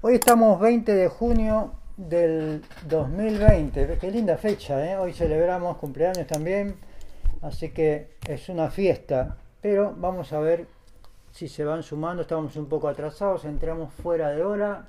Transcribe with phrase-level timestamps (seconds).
[0.00, 3.98] Hoy estamos 20 de junio del 2020.
[4.00, 4.96] Qué linda fecha, ¿eh?
[4.96, 6.76] Hoy celebramos cumpleaños también,
[7.42, 9.38] así que es una fiesta.
[9.60, 10.66] Pero vamos a ver
[11.32, 12.22] si se van sumando.
[12.22, 14.86] Estamos un poco atrasados, entramos fuera de hora.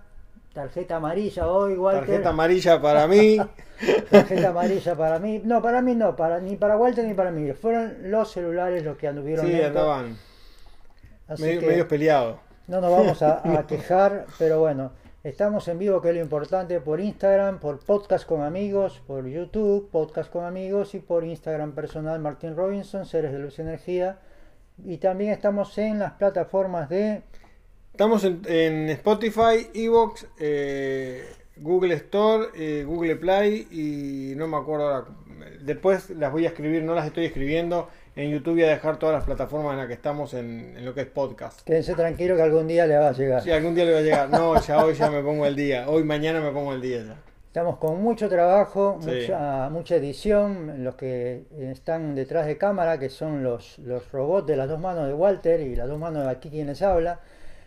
[0.54, 2.06] Tarjeta amarilla hoy, Walter.
[2.06, 3.38] Tarjeta amarilla para mí.
[4.12, 5.42] Tarjeta amarilla para mí.
[5.44, 7.52] No, para mí no, para, ni para Walter ni para mí.
[7.54, 9.48] Fueron los celulares los que anduvieron.
[9.48, 10.16] Sí, andaban
[11.40, 12.49] medio, que medios peleados.
[12.70, 14.92] No nos vamos a, a quejar, pero bueno,
[15.24, 19.90] estamos en vivo, que es lo importante, por Instagram, por podcast con amigos, por YouTube,
[19.92, 24.20] podcast con amigos y por Instagram personal Martín Robinson, Seres de Luz y Energía.
[24.86, 27.24] Y también estamos en las plataformas de
[27.92, 31.26] Estamos en, en Spotify, Evox, eh,
[31.58, 35.08] Google Store, eh, Google Play y no me acuerdo ahora.
[35.60, 37.90] Después las voy a escribir, no las estoy escribiendo.
[38.16, 40.94] En YouTube voy a dejar todas las plataformas en las que estamos en, en lo
[40.94, 41.62] que es podcast.
[41.62, 43.42] Quédense tranquilos que algún día le va a llegar.
[43.42, 45.88] Si algún día le va a llegar, no, ya hoy ya me pongo el día.
[45.90, 47.16] Hoy mañana me pongo el día ya.
[47.48, 49.10] Estamos con mucho trabajo, Sí.
[49.10, 54.56] mucha, mucha edición, los que están detrás de cámara, que son los, los robots de
[54.58, 57.22] las dos manos de Walter y las dos manos de aquí quien les habla.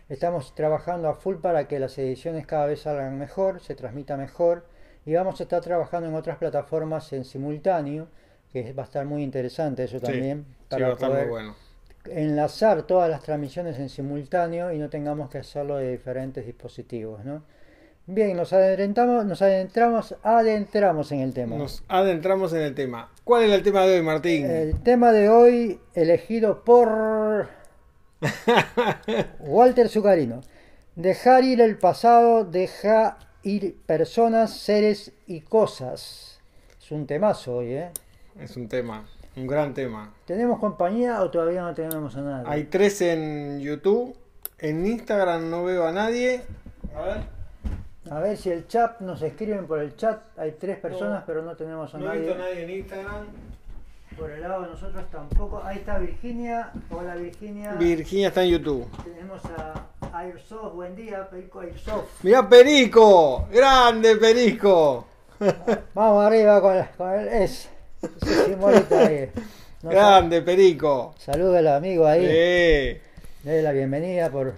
[0.07, 4.65] Estamos trabajando a full para que las ediciones cada vez salgan mejor, se transmita mejor
[5.05, 8.07] y vamos a estar trabajando en otras plataformas en simultáneo,
[8.53, 11.55] que va a estar muy interesante eso también, sí, para va a estar muy bueno.
[12.05, 17.41] enlazar todas las transmisiones en simultáneo y no tengamos que hacerlo de diferentes dispositivos, ¿no?
[18.05, 21.55] Bien, nos adentramos, nos adentramos, adentramos en el tema.
[21.55, 23.09] Nos adentramos en el tema.
[23.23, 24.45] ¿Cuál es el tema de hoy, Martín?
[24.45, 27.47] El tema de hoy elegido por
[29.39, 30.41] Walter Zucarino.
[30.95, 36.41] Dejar ir el pasado, deja ir personas, seres y cosas.
[36.79, 37.91] Es un temazo hoy, ¿eh?
[38.39, 40.11] Es un tema, un gran tema.
[40.25, 42.45] ¿Tenemos compañía o todavía no tenemos a nadie?
[42.49, 44.15] Hay tres en YouTube.
[44.59, 46.41] En Instagram no veo a nadie.
[46.95, 47.17] A ver.
[48.09, 50.21] A ver si el chat nos escriben por el chat.
[50.37, 51.25] Hay tres personas, No.
[51.25, 52.19] pero no tenemos a No he nadie.
[52.21, 53.25] visto a nadie en Instagram.
[54.17, 55.61] Por el lado de nosotros tampoco.
[55.63, 56.71] Ahí está Virginia.
[56.91, 57.73] Hola Virginia.
[57.73, 58.87] Virginia está en YouTube.
[59.03, 60.73] Tenemos a Airsoft.
[60.75, 62.23] Buen día, Perico Airsoft.
[62.23, 65.07] Mirá Perico, grande Perico.
[65.95, 67.69] Vamos arriba con, el- con el es.
[68.45, 69.29] Simbolito ahí.
[69.81, 71.13] Grande Perico.
[71.17, 72.25] Saluda al amigo ahí.
[72.27, 73.01] Eh,
[73.43, 74.53] Dale la bienvenida por,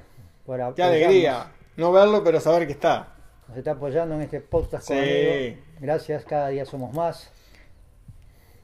[0.46, 0.96] por qué apoyarnos.
[0.98, 1.52] alegría.
[1.78, 3.10] No verlo, pero saber que está.
[3.48, 4.94] Nos está apoyando en este podcast Sí.
[4.94, 5.60] amigos.
[5.80, 7.32] Gracias, cada día somos más.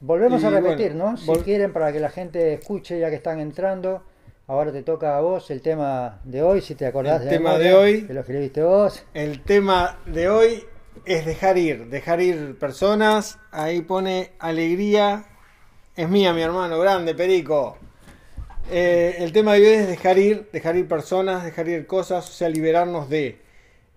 [0.00, 1.16] Volvemos Y a repetir, bueno, ¿no?
[1.16, 4.02] Si vol- quieren, para que la gente escuche ya que están entrando.
[4.48, 7.50] Ahora te toca a vos el tema de hoy, si te acordás El de tema
[7.50, 8.06] memoria, de hoy.
[8.06, 9.04] Que lo escribiste vos.
[9.14, 10.64] El tema de hoy
[11.04, 13.38] es dejar ir, dejar ir personas.
[13.50, 15.26] Ahí pone alegría.
[15.96, 17.76] Es mía, mi hermano, grande Perico.
[18.70, 22.32] Eh, el tema de hoy es dejar ir, dejar ir personas, dejar ir cosas, o
[22.32, 23.40] sea, liberarnos de.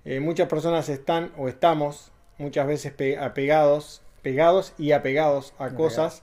[0.04, 6.22] Eh, muchas personas están o estamos muchas veces pe- apegados, pegados y apegados a cosas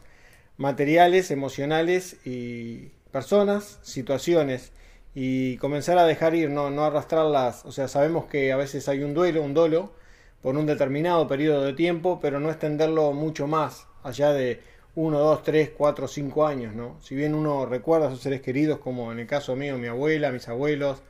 [0.57, 4.73] materiales, emocionales y personas, situaciones
[5.15, 7.65] y comenzar a dejar ir, no, no arrastrarlas.
[7.65, 9.93] O sea, sabemos que a veces hay un duelo, un dolo
[10.43, 14.61] por un determinado periodo de tiempo, pero no extenderlo mucho más, allá de
[14.95, 16.97] 1, 2, 3, 4, 5 años, ¿no?
[17.01, 20.31] Si bien uno recuerda a sus seres queridos, como en el caso mío, mi abuela,
[20.33, 21.03] mis abuelos,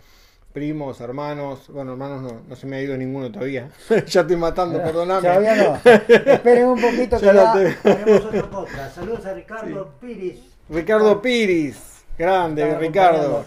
[0.53, 3.71] primos, hermanos, bueno, hermanos no, no se me ha ido ninguno todavía.
[4.07, 5.23] ya estoy matando, perdóname.
[5.23, 5.81] Todavía no.
[6.33, 8.95] Esperen un poquito que Ya tenemos otro podcast.
[8.95, 10.41] Saludos a Ricardo Piris.
[10.69, 13.45] Ricardo Piris, grande Ricardo.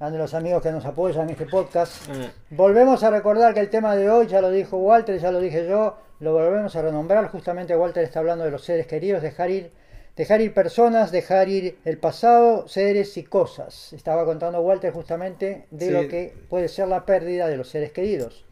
[0.00, 2.08] A los amigos que nos apoyan en este podcast.
[2.10, 5.40] Eh, Volvemos a recordar que el tema de hoy, ya lo dijo Walter, ya lo
[5.40, 7.28] dije yo, lo volvemos a renombrar.
[7.28, 9.70] Justamente Walter está hablando de los seres queridos, dejar ir,
[10.16, 13.92] dejar ir personas, dejar ir el pasado, seres y cosas.
[13.92, 15.92] Estaba contando Walter justamente de Sí.
[15.92, 18.44] lo que puede ser la pérdida de los seres queridos.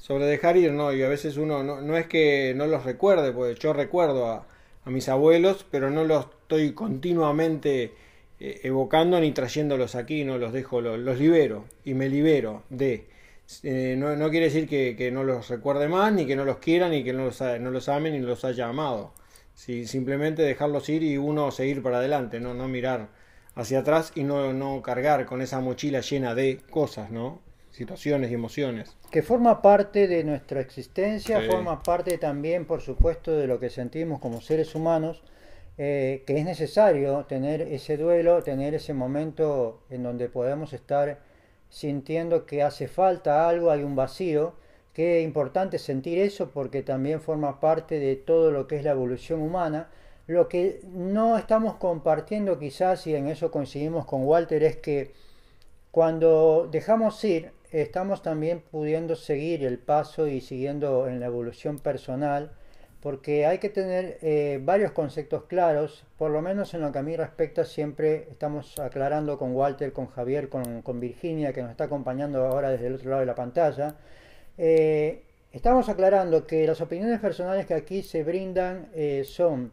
[0.00, 0.92] sobre dejar ir, ¿no?
[0.92, 4.46] Y a veces uno no, no es que no los recuerde, porque yo recuerdo a,
[4.84, 7.92] a mis abuelos, pero no los estoy continuamente
[8.40, 13.08] eh, evocando ni trayéndolos aquí, no los dejo, los, los libero y me libero de.
[13.62, 16.58] Eh, no, no quiere decir que, que no los recuerde más, ni que no los
[16.58, 19.12] quiera, ni que no los, no los ame, ni los haya amado.
[19.54, 23.08] Sí, simplemente dejarlos ir y uno seguir para adelante, no, no mirar
[23.54, 27.40] hacia atrás y no, no cargar con esa mochila llena de cosas, ¿no?
[27.70, 28.96] Situaciones y emociones.
[29.10, 31.46] Que forma parte de nuestra existencia, Sí.
[31.48, 35.22] forma parte también, por supuesto, de lo que sentimos como seres humanos,
[35.78, 41.20] eh, que es necesario tener ese duelo, tener ese momento en donde podemos estar
[41.70, 44.54] sintiendo que hace falta algo, hay un vacío.
[44.92, 49.40] Qué importante sentir eso porque también forma parte de todo lo que es la evolución
[49.40, 49.88] humana.
[50.26, 55.12] Lo que no estamos compartiendo quizás, y en eso coincidimos con Walter, es que
[55.92, 62.52] cuando dejamos ir estamos también pudiendo seguir el paso y siguiendo en la evolución personal,
[63.00, 67.02] porque hay que tener eh, varios conceptos claros, por lo menos en lo que a
[67.02, 72.44] mí respecta, siempre estamos aclarando con Walter, con Javier, con, Virginia, que nos está acompañando
[72.44, 73.94] ahora desde el otro lado de la pantalla.
[74.56, 75.22] Eh,
[75.52, 79.70] estamos aclarando que las opiniones personales que aquí se brindan eh, son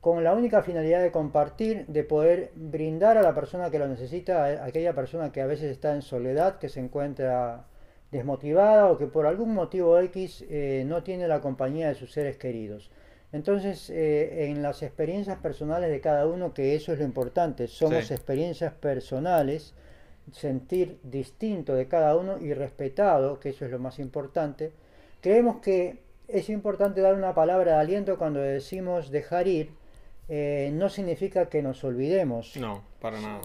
[0.00, 4.44] con la única finalidad de compartir, de poder brindar a la persona que lo necesita,
[4.44, 7.64] a aquella persona que a veces está en soledad, que se encuentra
[8.10, 12.36] desmotivada o que por algún motivo X eh, no tiene la compañía de sus seres
[12.36, 12.90] queridos.
[13.32, 18.12] Entonces, eh, en las experiencias personales de cada uno, que eso es lo importante, somos
[18.12, 19.74] experiencias personales,
[20.30, 24.70] sentir distinto de cada uno y respetado, que eso es lo más importante,
[25.20, 25.98] creemos que
[26.28, 29.70] es importante dar una palabra de aliento cuando decimos dejar ir,
[30.28, 32.56] eh, no significa que nos olvidemos.
[32.56, 32.82] No,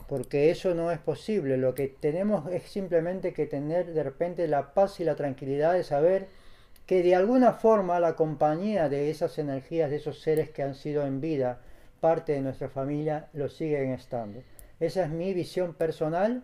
[0.07, 1.57] Porque eso no es posible.
[1.57, 5.83] Lo que tenemos es simplemente que tener de repente la paz y la tranquilidad de
[5.83, 6.27] saber
[6.85, 11.05] que de alguna forma la compañía de esas energías, de esos seres que han sido
[11.05, 11.61] en vida
[11.99, 14.41] parte de nuestra familia, lo siguen estando.
[14.79, 16.43] Esa es mi visión personal,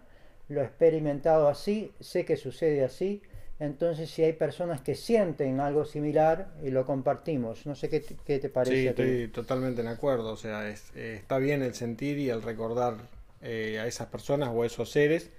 [0.50, 3.21] lo he experimentado así, sé que sucede así
[3.57, 8.40] entonces, si hay personas que sienten algo similar y lo compartimos, no sé qué, qué
[8.40, 8.75] te parece.
[8.75, 10.34] Sí, estoy totalmente de acuerdo.
[10.34, 12.96] O sea, eh, está bien el sentir y el recordar
[13.42, 15.30] eh, a esas personas o a esos seres.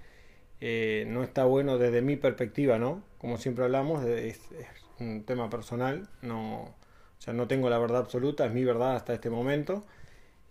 [0.61, 3.03] Eh, no está bueno desde mi perspectiva, ¿no?
[3.19, 4.39] Como siempre hablamos, es,
[4.99, 6.09] un tema personal.
[6.23, 6.75] No, o
[7.19, 9.85] sea, no tengo la verdad absoluta, es mi verdad hasta este momento.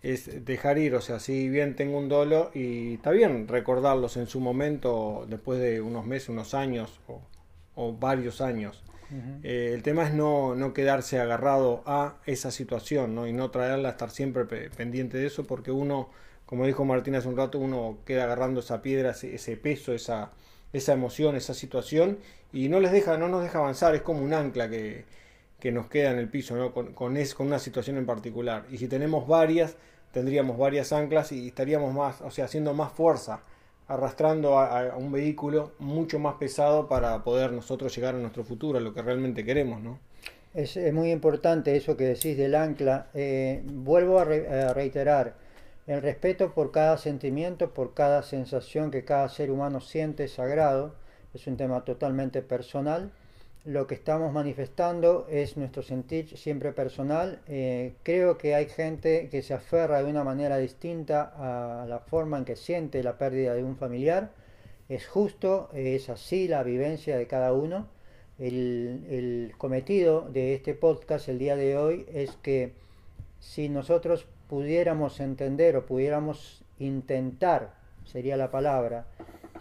[0.01, 4.27] Es dejar ir, o sea, si bien tengo un dolo y está bien recordarlos en
[4.27, 7.21] su momento, después de unos meses, unos años o
[7.77, 8.83] o varios años.
[9.41, 13.25] Eh, el tema es no, no, quedarse agarrado a esa situación ¿no?
[13.25, 16.09] y no traerla, estar siempre pendiente de eso, porque uno,
[16.45, 20.31] como dijo Martín hace un rato, uno queda agarrando esa piedra, ese, peso, esa,
[20.73, 22.17] esa emoción, esa situación,
[22.51, 25.05] y no les deja, no nos deja avanzar, es como un ancla que,
[25.57, 26.73] que nos queda en el piso, ¿no?
[26.73, 28.65] con, con, es, con una situación en particular.
[28.69, 29.77] Y si tenemos varias,
[30.11, 33.41] tendríamos varias anclas y estaríamos más, o sea, haciendo más fuerza
[33.87, 38.93] arrastrando a, un vehículo mucho más pesado para poder nosotros llegar a nuestro futuro, lo
[38.93, 39.99] que realmente queremos, ¿no?
[40.53, 43.07] Es, muy importante eso que decís del ancla.
[43.13, 45.35] Eh, vuelvo a, reiterar,
[45.85, 50.95] el respeto por cada sentimiento, por cada sensación que cada ser humano siente sagrado,
[51.33, 53.11] es un tema totalmente personal
[53.67, 57.41] lo que estamos manifestando es nuestro sentir siempre personal.
[57.47, 62.37] Eh, creo que hay gente que se aferra de una manera distinta a la forma
[62.37, 64.31] en que siente la pérdida de un familiar.
[64.87, 67.87] Es justo, es así la vivencia de cada uno.
[68.39, 72.71] El, el cometido de este podcast el día de hoy es que
[73.41, 77.73] si nosotros pudiéramos entender o pudiéramos intentar,
[78.05, 79.07] sería la palabra,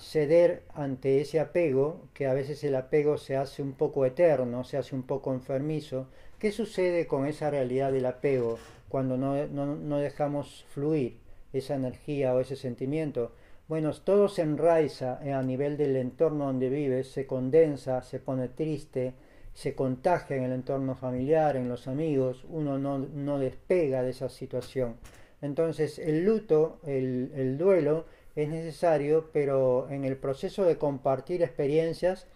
[0.01, 4.77] ceder ante ese apego, que a veces el apego se hace un poco eterno, se
[4.77, 6.09] hace un poco enfermizo.
[6.39, 8.59] ¿Qué sucede con esa realidad del apego
[8.89, 11.19] cuando no, no, dejamos fluir
[11.53, 13.33] esa energía o ese sentimiento?
[13.69, 19.15] Bueno, todo se enraiza a nivel del entorno donde vives, se condensa, se pone triste,
[19.55, 24.29] se contagia en el entorno familiar, en los amigos, uno no, no despega de esa
[24.29, 24.97] situación.
[25.43, 28.05] Entonces el luto, el duelo,
[28.37, 32.27] es necesario, pero en el proceso de compartir experiencias,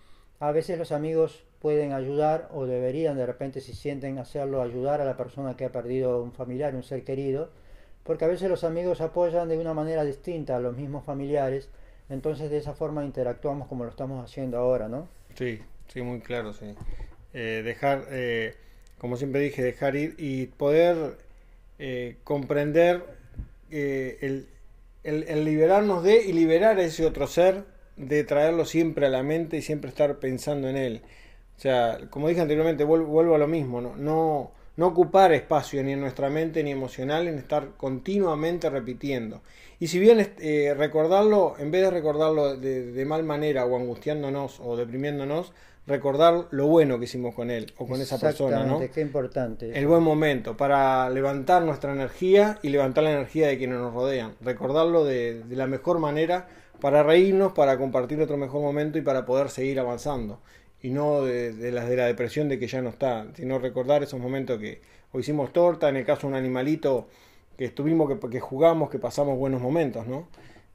[0.41, 5.05] a veces los amigos pueden ayudar o deberían de repente si sienten hacerlo ayudar a
[5.05, 7.51] la persona que ha perdido un familiar, un ser querido,
[8.03, 11.69] porque a veces los amigos apoyan de una manera distinta a los mismos familiares,
[12.09, 15.07] entonces de esa forma interactuamos como lo estamos haciendo ahora, ¿no?
[15.35, 16.75] Sí, sí, muy claro, sí.
[17.35, 18.55] Eh, dejar, eh,
[18.99, 21.19] como siempre dije, dejar ir y poder
[21.79, 23.05] eh, comprender
[23.71, 24.49] el,
[25.05, 27.65] el, liberarnos de y liberar a ese otro ser,
[27.97, 31.03] de traerlo siempre a la mente y siempre estar pensando en él.
[31.57, 33.95] O sea, como dije anteriormente, vuelvo, a lo mismo, ¿no?
[33.97, 39.43] no, no ocupar espacio ni en nuestra mente ni emocional en estar continuamente repitiendo.
[39.79, 44.61] Y si bien eh, recordarlo, en vez de recordarlo de, de, mal manera o angustiándonos
[44.61, 45.53] o deprimiéndonos,
[45.91, 48.81] recordar lo bueno que hicimos con él o con esa persona, ¿no?
[48.93, 49.79] Qué importante.
[49.79, 54.35] El buen momento para levantar nuestra energía y levantar la energía de quienes nos rodean.
[54.41, 56.49] Recordarlo de, la mejor manera
[56.81, 60.41] para reírnos, para compartir otro mejor momento y para poder seguir avanzando.
[60.81, 64.19] Y no de, las de la depresión de que ya no está, sino recordar esos
[64.19, 64.81] momentos que
[65.13, 67.09] o hicimos torta, en el caso de un animalito
[67.59, 70.29] que estuvimos, que, que jugamos, que pasamos buenos momentos, ¿no?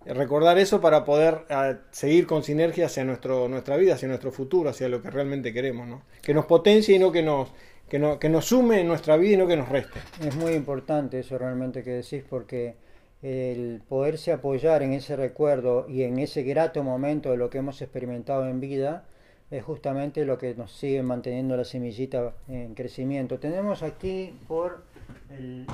[0.06, 4.70] Recordar eso para poder ah, seguir con sinergia hacia nuestro, nuestra vida, hacia nuestro futuro,
[4.70, 6.04] hacia lo que realmente queremos, ¿no?
[6.22, 7.52] Que nos potencie y no que nos,
[7.90, 10.00] que, no, que nos sume en nuestra vida y no que nos reste.
[10.22, 12.76] Es muy importante eso realmente que decís porque
[13.22, 17.82] el poderse apoyar en ese recuerdo y en ese grato momento de lo que hemos
[17.82, 19.06] experimentado en vida
[19.52, 23.40] es justamente lo que nos sigue manteniendo la semillita en crecimiento.
[23.40, 24.84] Tenemos aquí por
[25.30, 25.66] el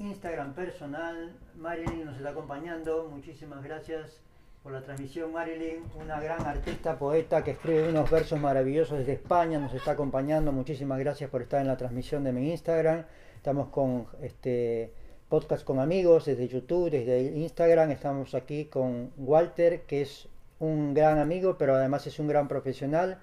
[0.00, 4.20] Instagram personal, Marilyn nos está acompañando, muchísimas gracias
[4.62, 9.58] por la transmisión Marilyn, una gran artista, poeta que escribe unos versos maravillosos desde España,
[9.58, 13.04] nos está acompañando, muchísimas gracias por estar en la transmisión de mi Instagram,
[13.36, 14.92] estamos con este
[15.30, 17.92] podcast con amigos desde YouTube, desde Instagram.
[17.92, 20.28] Estamos aquí con Walter, que es
[20.58, 23.20] un gran amigo, pero además es un gran profesional,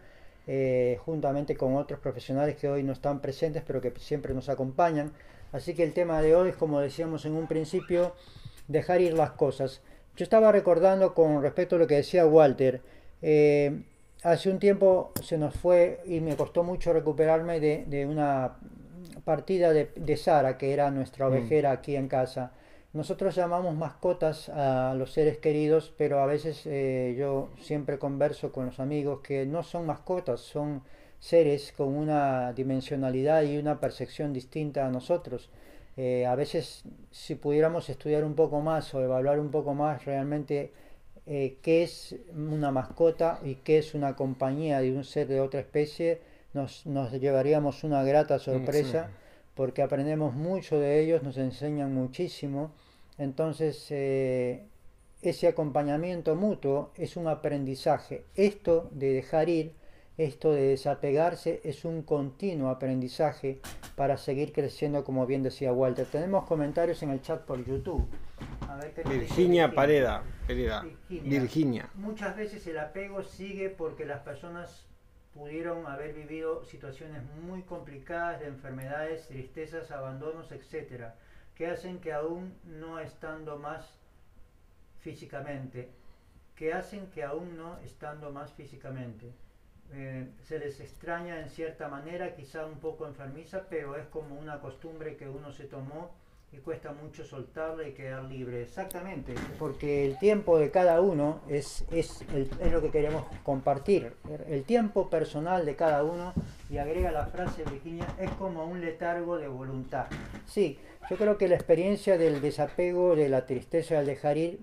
[0.48, 5.12] eh, juntamente con otros profesionales que hoy no están presentes, pero que siempre nos acompañan.
[5.52, 8.14] Así que el tema de hoy es, como decíamos en un principio,
[8.68, 9.82] dejar ir las cosas.
[10.16, 12.82] Yo estaba recordando con respecto a lo que decía Walter,
[13.22, 13.84] eh,
[14.24, 18.58] hace un tiempo se nos fue y me costó mucho recuperarme de una
[19.28, 21.30] partida de, Sara, que era nuestra mm.
[21.30, 22.54] ovejera aquí en casa.
[22.94, 28.68] Nosotros llamamos mascotas a los seres queridos, pero a veces eh, yo siempre converso con
[28.68, 30.82] los amigos que no son mascotas, son
[31.20, 35.50] seres con una dimensionalidad y una percepción distinta a nosotros.
[35.96, 40.72] Eh, a veces si pudiéramos estudiar un poco más o evaluar un poco más realmente
[41.26, 45.60] eh, qué es una mascota y qué es una compañía de un ser de otra
[45.60, 46.22] especie,
[46.54, 49.10] nos, nos llevaríamos una grata sorpresa
[49.56, 52.72] porque aprendemos mucho de ellos, nos enseñan muchísimo.
[53.18, 54.64] Entonces, eh,
[55.24, 58.24] ese acompañamiento mutuo es un aprendizaje.
[58.36, 59.74] Esto de dejar ir,
[60.18, 63.60] esto de desapegarse, es un continuo aprendizaje
[63.96, 66.08] para seguir creciendo, como bien decía Walter.
[66.08, 68.08] Tenemos comentarios en el chat por YouTube.
[69.06, 70.24] Virginia Pareda,
[71.10, 71.90] Virginia.
[71.96, 74.86] Muchas veces el apego sigue porque las personas
[75.34, 81.16] pudieron haber vivido situaciones muy complicadas de enfermedades, tristezas, abandonos, etcétera,
[81.54, 83.98] que hacen que aún no estando más
[85.00, 85.90] físicamente,
[86.56, 89.32] que hacen que aún no estando más físicamente,
[89.94, 94.60] eh, se les extraña en cierta manera, quizá un poco enfermiza, pero es como una
[94.60, 96.12] costumbre que uno se tomó
[96.52, 98.62] y cuesta mucho soltarla y quedar libre.
[98.62, 102.24] Exactamente, porque el tiempo de cada uno es, es,
[102.72, 104.14] lo que queremos compartir.
[104.48, 106.34] El tiempo personal de cada uno,
[106.70, 110.08] y agrega la frase Virginia, es como un letargo de voluntad.
[110.46, 110.80] Sí,
[111.10, 114.60] yo creo que la experiencia del desapego, de la tristeza al dejar ir,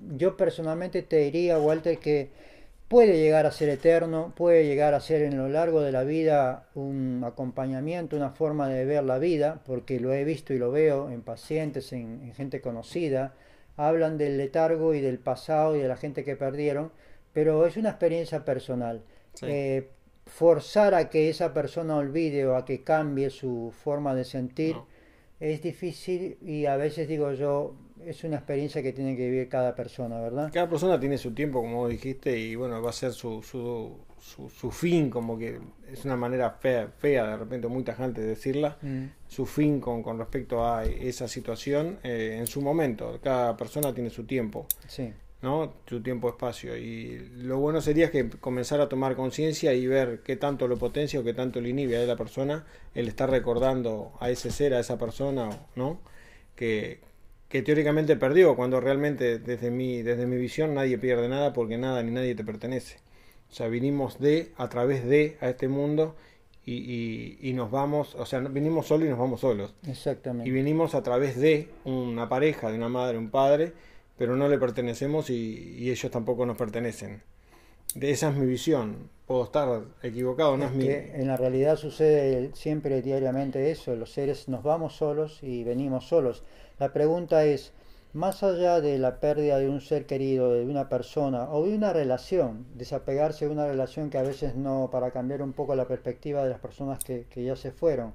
[0.00, 2.30] yo personalmente te diría, Walter, que
[2.88, 6.68] puede llegar a ser eterno, puede llegar a ser en lo largo de la vida
[6.74, 11.10] un acompañamiento, una forma de ver la vida, porque lo he visto y lo veo
[11.10, 13.34] en pacientes, en, gente conocida,
[13.76, 16.92] hablan del letargo y del pasado y de la gente que perdieron,
[17.32, 19.02] pero es una experiencia personal.
[19.42, 19.90] Eh,
[20.26, 24.76] forzar a que esa persona olvide o a que cambie su forma de sentir
[25.38, 27.74] es difícil y a veces digo yo,
[28.06, 30.50] es una experiencia que tiene que vivir cada persona, ¿verdad?
[30.52, 33.96] Cada persona tiene su tiempo, como dijiste, y bueno, va a ser su, su,
[34.48, 35.58] su, fin, como que
[35.90, 39.04] es una manera fea, fea de repente muy tajante de decirla, mm.
[39.28, 43.18] su fin con, con respecto a esa situación eh, en su momento.
[43.22, 44.66] Cada persona tiene su tiempo.
[44.86, 45.12] Sí.
[45.42, 45.74] ¿no?
[45.86, 46.76] Su tiempo, espacio.
[46.76, 51.20] Y lo bueno sería que comenzar a tomar conciencia y ver qué tanto lo potencia
[51.20, 54.80] o qué tanto lo inhibe a la persona el estar recordando a ese ser, a
[54.80, 56.00] esa persona, ¿no?
[56.54, 57.00] Que,
[57.48, 62.02] que teóricamente perdió, cuando realmente desde mi, desde mi visión nadie pierde nada porque nada
[62.02, 62.98] ni nadie te pertenece.
[63.50, 66.16] O sea, vinimos de, a través de, a este mundo
[66.64, 69.74] y, y, nos vamos, o sea, vinimos solos y nos vamos solos.
[69.86, 70.48] Exactamente.
[70.48, 73.72] Y vinimos a través de una pareja, de una madre, un padre,
[74.18, 77.22] pero no le pertenecemos y, y ellos tampoco nos pertenecen.
[77.94, 79.10] De esa es mi visión.
[79.26, 80.86] Puedo estar equivocado, no es, mi...
[80.88, 83.96] En la realidad sucede siempre diariamente eso.
[83.96, 86.44] Los seres nos vamos solos y venimos solos.
[86.78, 87.72] La pregunta es,
[88.12, 91.92] más allá de la pérdida de un ser querido, de una persona o de una
[91.92, 96.44] relación, desapegarse de una relación que a veces no, para cambiar un poco la perspectiva
[96.44, 98.14] de las personas que, que ya se fueron,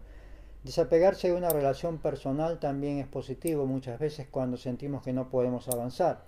[0.63, 5.67] desapegarse de una relación personal también es positivo muchas veces cuando sentimos que no podemos
[5.67, 6.23] avanzar.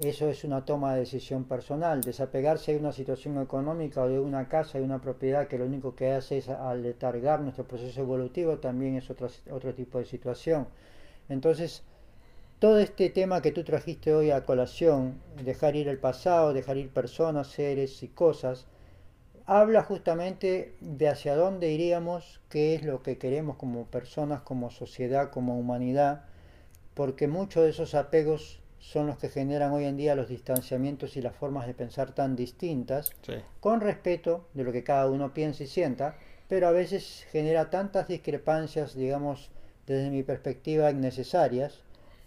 [0.00, 2.00] Eso es una toma de decisión personal.
[2.00, 5.94] Desapegarse de una situación económica o de una casa, de una propiedad que lo único
[5.94, 10.68] que hace es aletargar nuestro proceso evolutivo también es otro, otro tipo de situación.
[11.28, 11.82] Entonces,
[12.60, 16.88] todo este tema que tú trajiste hoy a colación, dejar ir el pasado, dejar ir
[16.88, 18.64] personas, seres y cosas,
[19.44, 25.28] habla justamente de hacia dónde iríamos, qué es lo que queremos como personas, como sociedad,
[25.28, 26.24] como humanidad,
[26.94, 31.22] porque muchos de esos apegos son los que generan hoy en día los distanciamientos y
[31.22, 33.12] las formas de pensar tan distintas,
[33.60, 36.16] con respeto de lo que cada uno piensa y sienta,
[36.48, 39.50] pero a veces genera tantas discrepancias, digamos,
[39.86, 41.82] desde mi perspectiva, innecesarias,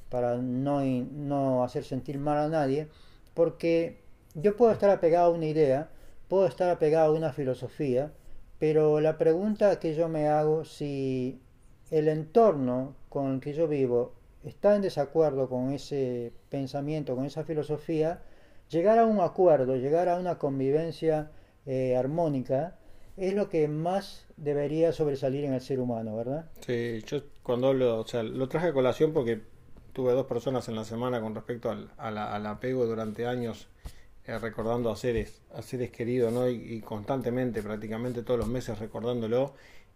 [0.10, 2.88] para no, no hacer sentir mal a nadie,
[3.34, 3.98] porque
[4.36, 5.90] yo puedo estar apegado a una idea,
[6.28, 8.12] puedo estar apegado a una filosofía,
[8.60, 11.42] pero la pregunta que yo me hago, si
[11.90, 17.44] el entorno con el que yo vivo está en desacuerdo con ese pensamiento, con esa
[17.44, 18.22] filosofía,
[18.70, 21.32] llegar a un acuerdo, llegar a una convivencia
[21.66, 22.78] eh, armónica,
[23.16, 26.50] es lo que más debería sobresalir en el ser humano, ¿verdad?
[26.62, 29.42] Sí, yo cuando hablo, o sea, lo traje a colación porque
[29.94, 33.68] tuve dos personas en la semana con respecto al, apego durante años,
[34.26, 36.50] eh, recordando a seres, a seres queridos, ¿no?
[36.50, 39.54] Y, constantemente, prácticamente todos los meses recordándolo.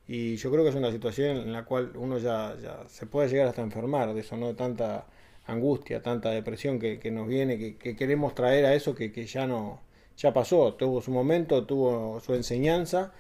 [0.08, 3.30] Y yo creo que es una situación en la cual uno ya, ya se puede
[3.30, 4.56] llegar hasta enfermar de eso, ¿no?
[4.56, 5.06] Tanta
[5.46, 9.26] angustia, tanta depresión que, que nos viene, que, que, queremos traer a eso que, que
[9.26, 9.82] ya no,
[10.18, 13.14] ya pasó, tuvo su momento, tuvo su enseñanza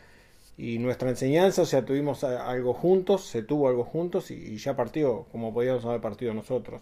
[0.57, 5.27] y nuestra enseñanza, o sea, tuvimos algo juntos, se tuvo algo juntos y, ya partió
[5.31, 6.81] como podíamos haber partido nosotros.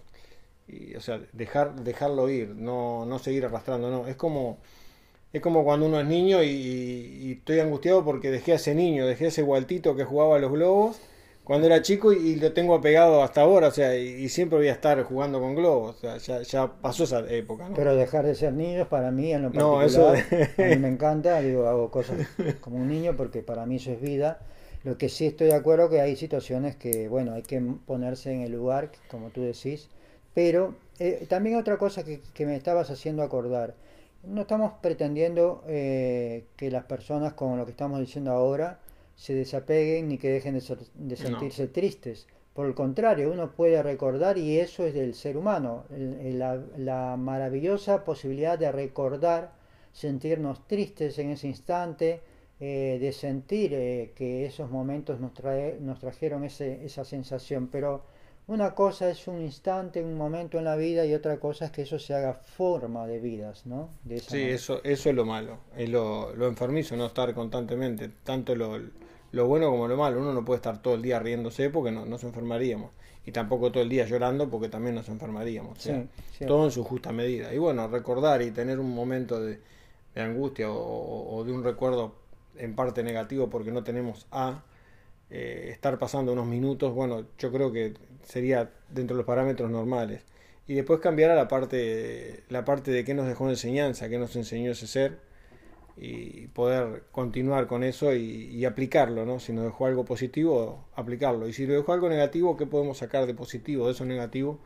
[0.68, 4.08] Y, o sea, dejar, dejarlo ir, no, no seguir arrastrando, no.
[4.08, 4.60] Es como,
[5.36, 9.06] es como cuando uno es niño y, y, estoy angustiado porque dejé a ese niño,
[9.06, 10.98] dejé a ese gualtito que jugaba a los globos
[11.46, 14.72] cuando era chico y, lo tengo apegado hasta ahora, o sea, y, siempre voy a
[14.72, 17.70] estar jugando con globos, o sea, ya, pasó esa época.
[17.70, 17.76] ¿no?
[17.76, 20.10] Pero dejar de ser niño para mí en lo particular, no, eso...
[20.10, 22.28] a mí me encanta, digo, hago cosas
[22.62, 24.40] como un niño porque para mí eso es vida.
[24.84, 28.42] Lo que sí estoy de acuerdo que hay situaciones que, bueno, hay que ponerse en
[28.42, 29.90] el lugar, como tú decís,
[30.34, 33.76] pero eh, también otra cosa que, que, me estabas haciendo acordar,
[34.28, 38.80] no estamos pretendiendo eh, que las personas con lo que estamos diciendo ahora,
[39.16, 42.28] se desapeguen ni que dejen de, sentirse tristes.
[42.54, 48.58] Por el contrario, uno puede recordar y eso es del ser humano, la, maravillosa posibilidad
[48.58, 49.54] de recordar,
[49.92, 52.22] sentirnos tristes en ese instante,
[52.60, 57.68] eh, de sentir eh, que esos momentos nos, trae, nos trajeron ese, esa sensación.
[57.68, 58.04] Pero
[58.48, 61.84] una cosa es un instante, un momento en la vida y otra cosa es que
[61.84, 63.90] eso se haga forma de vidas, ¿no?
[64.28, 68.80] sí, eso, eso es lo malo, es lo, lo enfermizo, no estar constantemente, tanto lo
[69.36, 70.22] lo bueno como lo malo.
[70.22, 72.92] Uno no puede estar todo el día riéndose porque no, nos enfermaríamos.
[73.26, 75.78] Y tampoco todo el día llorando porque también nos enfermaríamos.
[76.48, 77.54] Todo en su justa medida.
[77.54, 79.60] Y bueno, recordar y tener un momento de,
[80.16, 82.16] angustia o, de un recuerdo
[82.56, 84.64] en parte negativo porque no tenemos a
[85.30, 90.24] eh, estar pasando unos minutos, bueno, yo creo que sería dentro de los parámetros normales.
[90.68, 94.36] Y después cambiar a la parte, la parte de qué nos dejó enseñanza, qué nos
[94.36, 95.20] enseñó ese ser
[95.98, 99.40] y poder continuar con eso y, aplicarlo, ¿no?
[99.40, 101.48] Si nos dejó algo positivo, aplicarlo.
[101.48, 104.60] Y si nos dejó algo negativo, ¿qué podemos sacar de positivo de eso negativo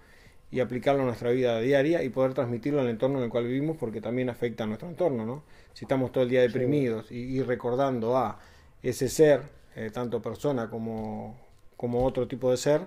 [0.52, 3.78] y aplicarlo a nuestra vida diaria y poder transmitirlo al entorno en el cual vivimos
[3.78, 5.43] porque también afecta a nuestro entorno, ¿no?
[5.74, 8.39] Si estamos todo el día deprimidos y, recordando a
[8.82, 9.43] ese ser,
[9.75, 11.38] eh, tanto persona como,
[11.77, 12.82] como otro tipo de ser,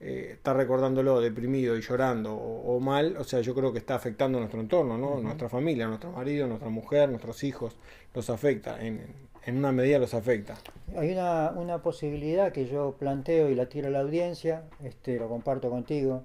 [0.00, 4.38] eh, está recordándolo deprimido y llorando o, mal, o sea, yo creo que está afectando
[4.38, 5.20] nuestro entorno, ¿no?
[5.20, 7.76] Nuestra familia, nuestro marido, nuestra mujer, nuestros hijos,
[8.12, 9.06] los afecta, en,
[9.46, 10.56] en una medida los afecta.
[10.96, 15.28] Hay una, una, posibilidad que yo planteo y la tiro a la audiencia, este, lo
[15.28, 16.22] comparto contigo.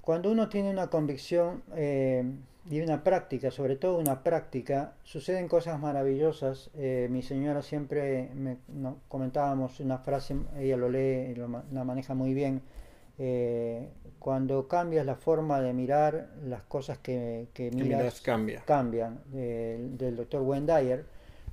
[0.00, 2.24] Cuando uno tiene una convicción eh,
[2.70, 6.70] y una práctica, sobre todo una práctica, suceden cosas maravillosas.
[6.76, 8.58] Eh, mi señora siempre me
[9.08, 12.62] comentábamos una frase, ella lo lee y la maneja muy bien
[13.20, 13.88] eh,
[14.20, 18.20] cuando cambias la forma de mirar las cosas que, miras,
[18.64, 21.04] cambian, del doctor Wendayer,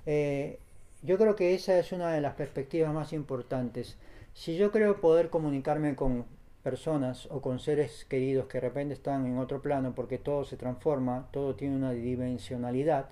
[0.06, 0.60] eh,
[1.01, 3.97] yo creo que esa es una de las perspectivas más importantes.
[4.34, 6.25] Si yo creo poder comunicarme con
[6.69, 10.58] personas o con seres queridos que de repente están en otro plano porque todo se
[10.58, 13.06] transforma, todo tiene una dimensionalidad,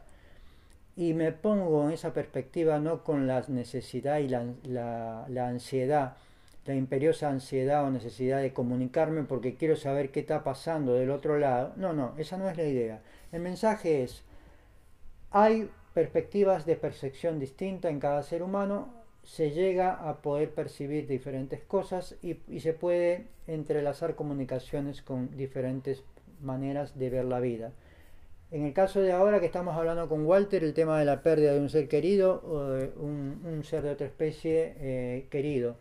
[0.97, 6.17] y me pongo en esa perspectiva no con la necesidad y la ansiedad
[6.65, 11.37] la imperiosa ansiedad o necesidad de comunicarme porque quiero saber qué está pasando del otro
[11.37, 11.73] lado.
[11.75, 13.01] No, no, esa no es la idea.
[13.31, 14.23] El mensaje es,
[15.31, 21.61] hay perspectivas de percepción distinta en cada ser humano, se llega a poder percibir diferentes
[21.63, 26.03] cosas y, y se puede entrelazar comunicaciones con diferentes
[26.41, 27.71] maneras de ver la vida.
[28.53, 31.53] En el caso de ahora que estamos hablando con Walter, el tema de la pérdida
[31.53, 35.75] de un ser querido o de un, ser de otra especie eh, querido.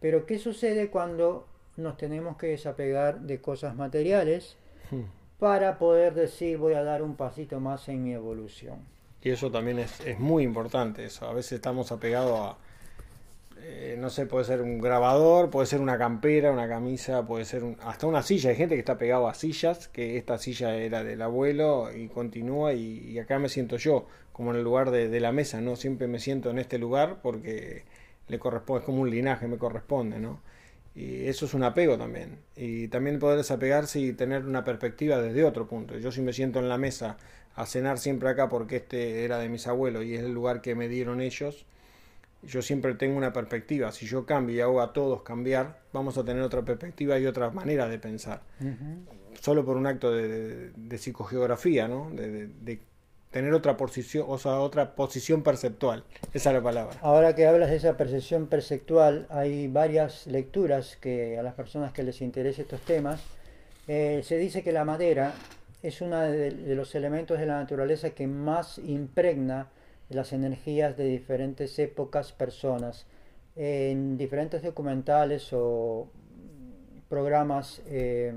[0.00, 4.56] Pero ¿qué sucede cuando nos tenemos que desapegar de cosas materiales
[4.90, 5.02] hmm.
[5.38, 8.78] para poder decir voy a dar un pasito más en mi evolución?
[9.20, 11.26] Y eso también es, muy importante, eso.
[11.26, 12.56] A veces estamos apegados a,
[13.66, 17.62] eh, no sé, puede ser un grabador, puede ser una campera, una camisa, puede ser
[17.82, 18.50] hasta una silla.
[18.50, 22.74] Hay gente que está pegado a sillas, que esta silla era del abuelo y continúa
[22.74, 25.76] y, acá me siento yo, como en el lugar de, de, la mesa, ¿no?
[25.76, 27.84] Siempre me siento en este lugar porque
[28.28, 30.40] le corresponde, es como un linaje, me corresponde, ¿no?
[30.94, 32.38] Y eso es un apego también.
[32.56, 35.98] Y también poder desapegarse y tener una perspectiva desde otro punto.
[35.98, 37.16] Yo si me siento en la mesa
[37.54, 40.74] a cenar siempre acá porque este era de mis abuelos y es el lugar que
[40.74, 41.66] me dieron ellos,
[42.46, 43.92] yo siempre tengo una perspectiva.
[43.92, 47.50] Si yo cambio y hago a todos cambiar, vamos a tener otra perspectiva y otra
[47.50, 48.42] manera de pensar.
[49.40, 52.10] Solo por un acto de, psicogeografía, ¿no?
[52.10, 52.80] De, de,
[53.30, 56.04] tener otra posición, o sea, otra posición perceptual.
[56.32, 56.96] Esa es la palabra.
[57.02, 62.04] Ahora que hablas de esa percepción perceptual, hay varias lecturas que a las personas que
[62.04, 63.20] les interese estos temas,
[63.88, 65.34] eh, se dice que la madera
[65.82, 69.68] es uno de, los elementos de la naturaleza que más impregna
[70.08, 73.06] las energías de diferentes épocas, personas.
[73.56, 76.08] En diferentes documentales o
[77.08, 78.32] programas eh,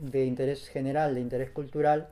[0.00, 2.08] de interés general, de interés cultural,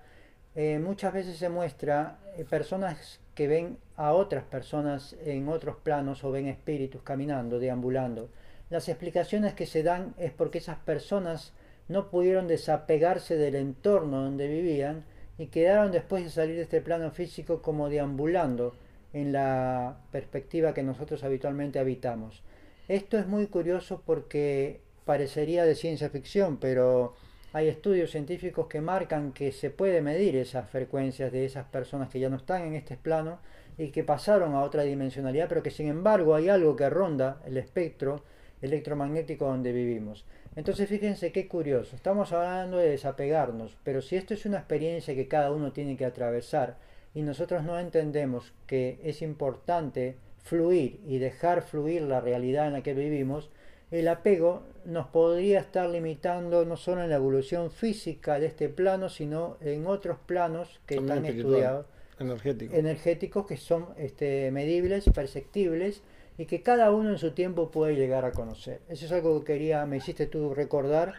[0.54, 6.24] eh, muchas veces se muestra eh, personas que ven a otras personas en otros planos
[6.24, 8.28] o ven espíritus caminando, deambulando.
[8.68, 11.52] Las explicaciones que se dan es porque esas personas
[11.88, 15.04] no pudieron desapegarse del entorno donde vivían
[15.38, 18.74] y quedaron después de salir de este plano físico como deambulando
[19.12, 22.42] en la perspectiva que nosotros habitualmente habitamos.
[22.88, 27.14] Esto es muy curioso porque parecería de ciencia ficción, pero
[27.52, 32.18] hay estudios científicos que marcan que se puede medir esas frecuencias de esas personas que
[32.18, 33.40] ya no están en este plano
[33.76, 37.56] y que pasaron a otra dimensionalidad, pero que sin embargo hay algo que ronda el
[37.56, 38.22] espectro
[38.62, 40.24] electromagnético donde vivimos.
[40.56, 45.28] Entonces fíjense qué curioso, estamos hablando de desapegarnos, pero si esto es una experiencia que
[45.28, 46.76] cada uno tiene que atravesar
[47.14, 52.82] y nosotros no entendemos que es importante fluir y dejar fluir la realidad en la
[52.82, 53.50] que vivimos,
[53.90, 59.08] el apego nos podría estar limitando no solo en la evolución física de este plano,
[59.08, 61.86] sino en otros planos que están estudiados,
[62.18, 66.02] energéticos, que son este, medibles, perceptibles
[66.38, 68.80] y que cada uno en su tiempo puede llegar a conocer.
[68.88, 71.14] Eso es algo que quería, me hiciste tú recordar,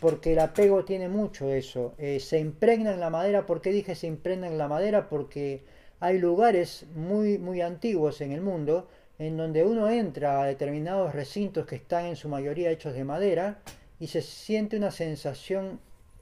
[0.00, 1.94] porque el apego tiene mucho eso.
[1.98, 5.08] Eh, se impregna en la madera, ¿por qué dije se impregna en la madera?
[5.08, 5.64] Porque
[6.00, 11.66] hay lugares muy, muy antiguos en el mundo en donde uno entra a determinados recintos
[11.66, 13.58] que están en su mayoría hechos de madera
[13.98, 15.80] y se siente una sensación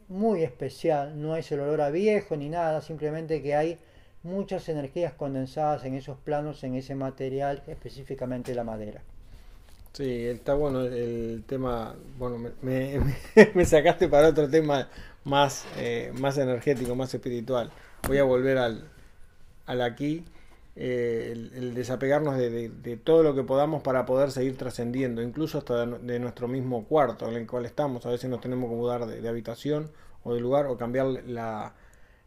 [0.09, 1.21] muy especial.
[1.21, 3.79] No es el olor a viejo ni nada, simplemente que hay
[4.23, 9.03] muchas energías condensadas en esos planos, en ese material, específicamente la madera.
[9.97, 13.01] Sí, está bueno el tema, bueno, me,
[13.55, 14.91] me, sacaste para otro tema
[15.25, 17.71] más, eh, más energético, más espiritual.
[18.07, 18.91] Voy a volver al,
[19.65, 20.23] al aquí
[20.75, 26.19] eh, el, desapegarnos de, todo lo que podamos para poder seguir trascendiendo, incluso hasta de,
[26.19, 28.05] nuestro mismo cuarto en el cual estamos.
[28.05, 29.91] A veces nos tenemos que mudar de, habitación
[30.25, 31.73] o de lugar o cambiar la,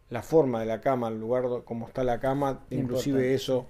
[0.09, 3.67] la, forma de la cama, el lugar como está la cama, inclusive eso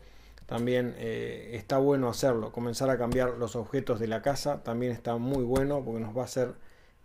[0.50, 2.52] también eh, está bueno hacerlo.
[2.52, 6.24] Comenzar a cambiar los objetos de la casa también está muy bueno porque nos va
[6.24, 6.56] a hacer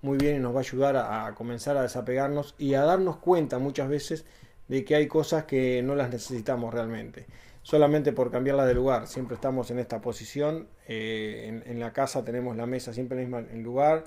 [0.02, 3.58] muy bien y nos va a ayudar a comenzar a desapegarnos y a darnos cuenta
[3.58, 4.24] muchas veces
[4.68, 7.26] de que hay cosas que no las necesitamos realmente
[7.64, 9.08] solamente por cambiarla de lugar.
[9.08, 10.68] Siempre estamos en esta posición.
[10.86, 14.04] Eh, en, la casa tenemos la mesa siempre en el mismo lugar,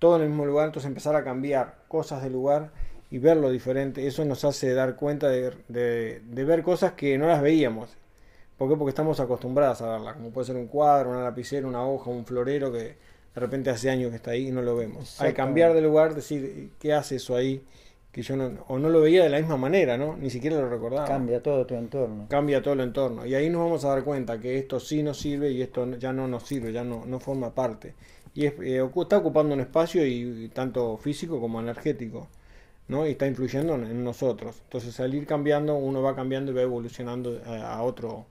[0.00, 0.66] todo en el mismo lugar.
[0.66, 2.72] Entonces empezar a cambiar cosas de lugar
[3.10, 7.42] y verlo diferente, eso nos hace dar cuenta de, de, ver cosas que no las
[7.42, 7.96] veíamos.
[8.56, 8.76] ¿Por qué?
[8.76, 12.24] Porque estamos acostumbrados a verlas, como puede ser un cuadro, una lapicera, una hoja, un
[12.24, 15.20] florero que de repente hace años que está ahí y no lo vemos.
[15.20, 17.64] Hay cambiar de lugar, decir, ¿qué hace eso ahí?
[18.14, 20.16] que yo no, o no lo veía de la misma manera, ¿no?
[20.16, 21.04] Ni siquiera lo recordaba.
[21.04, 22.26] Cambia todo tu entorno.
[22.28, 23.26] Cambia todo el entorno.
[23.26, 26.12] Y ahí nos vamos a dar cuenta que esto sí nos sirve y esto ya
[26.12, 27.94] no nos sirve, ya no, no forma parte.
[28.32, 32.28] Y es, eh, está ocupando un espacio y, tanto físico como energético,
[32.86, 33.04] ¿no?
[33.04, 34.60] Y está influyendo en, nosotros.
[34.62, 38.26] Entonces al ir cambiando, uno va cambiando y va evolucionando a, otro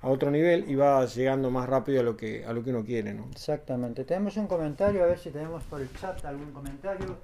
[0.00, 2.84] a otro nivel y va llegando más rápido a lo que a lo que uno
[2.84, 3.28] quiere, ¿no?
[3.32, 4.04] Exactamente.
[4.04, 7.16] Tenemos un comentario, a ver si tenemos por el chat algún comentario.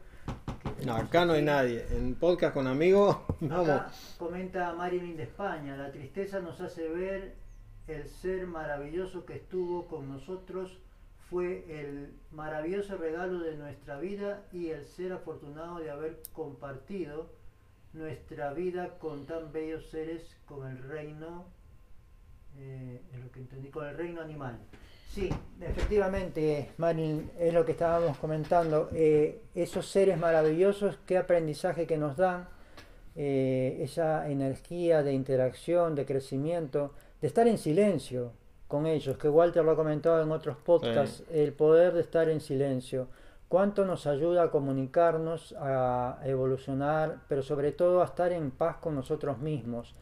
[0.84, 1.86] No, acá no hay nadie.
[1.90, 4.16] En podcast con amigos, vamos.
[4.18, 7.34] comenta Marilyn de España, la tristeza nos hace ver
[7.86, 10.78] el ser maravilloso que estuvo con nosotros
[11.30, 17.30] fue el maravilloso regalo de nuestra vida y el ser afortunado de haber compartido
[17.92, 21.44] nuestra vida con tan bellos seres con el reino,
[22.58, 24.58] eh, lo que entendí, con el reino animal.
[25.14, 28.88] Sí, efectivamente, Marin, es lo que estábamos comentando.
[28.92, 32.48] Eh, esos seres maravillosos, qué aprendizaje que nos dan,
[33.14, 38.32] eh, esa energía de interacción, de crecimiento, de estar en silencio
[38.66, 42.40] con ellos, que Walter lo ha comentado en otros podcasts, el poder de estar en
[42.40, 43.06] silencio.
[43.48, 48.96] Cuánto nos ayuda a comunicarnos, a evolucionar, pero sobre todo a estar en paz con
[48.96, 49.94] nosotros mismos.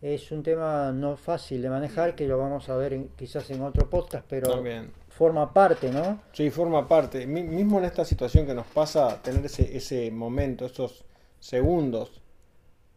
[0.00, 3.62] Es un tema no fácil de manejar, que lo vamos a ver en- quizás en
[3.62, 4.92] otro podcast, pero También.
[5.08, 6.20] forma parte, ¿no?
[6.32, 7.26] Sí, forma parte.
[7.26, 11.04] Mi- Mismo en esta situación que nos pasa, tener ese, ese momento, esos
[11.40, 12.20] segundos,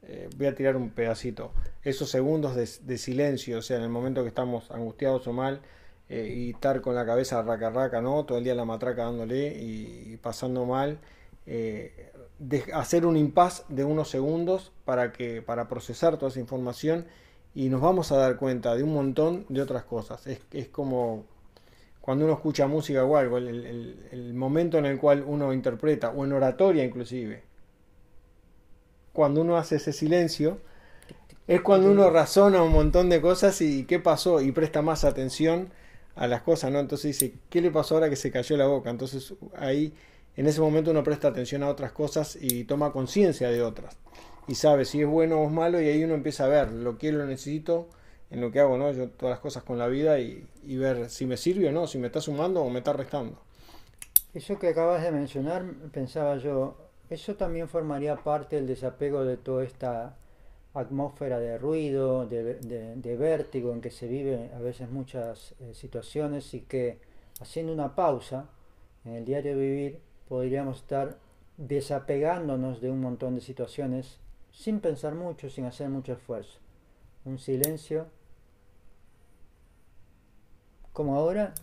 [0.04, 1.52] eh, voy a tirar un pedacito,
[1.84, 5.62] esos segundos de, de silencio, o sea, en el momento que estamos angustiados o mal,
[6.10, 8.26] eh, y estar con la cabeza raca raca, ¿no?
[8.26, 11.00] Todo el día la matraca dándole y, y pasando mal,
[11.46, 17.06] eh, de- hacer un impas de unos segundos para que para procesar toda esa información
[17.56, 20.26] y nos vamos a dar cuenta de un montón de otras cosas.
[20.28, 21.26] Es, es como
[22.02, 26.12] cuando uno escucha música o algo, el, el- el momento en el cual uno interpreta,
[26.12, 27.44] o en oratoria inclusive,
[29.14, 30.60] cuando uno hace ese silencio,
[31.48, 35.70] es cuando uno razona un montón de cosas y qué pasó y presta más atención
[36.16, 36.80] a las cosas, ¿no?
[36.80, 38.90] Entonces dice, ¿qué le pasó ahora que se cayó la boca?
[38.90, 39.94] Entonces ahí,
[40.38, 43.98] en ese momento uno presta atención a otras cosas y toma conciencia de otras.
[44.48, 46.98] Y sabe si es bueno o es malo y ahí uno empieza a ver lo
[46.98, 47.90] que lo necesito
[48.32, 48.92] en lo que hago, ¿no?
[48.92, 51.98] Yo todas las cosas con la vida y, ver si me sirve o no, si
[51.98, 53.38] me está sumando o me está restando.
[54.34, 56.78] Eso que acabas de mencionar, pensaba yo,
[57.10, 60.16] eso también formaría parte del desapego de toda esta
[60.74, 66.62] atmósfera de ruido, de, vértigo en que se vive a veces muchas eh, situaciones y
[66.62, 67.00] que
[67.42, 68.50] haciendo una pausa
[69.04, 70.00] en el diario vivir
[70.36, 71.18] podríamos estar
[71.58, 74.18] desapegándonos de un montón de situaciones
[74.54, 76.58] sin pensar mucho, sin hacer mucho esfuerzo.
[77.26, 78.06] Un silencio
[80.94, 81.54] como ahora